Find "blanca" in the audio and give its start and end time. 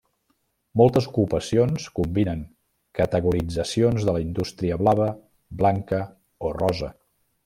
5.61-6.01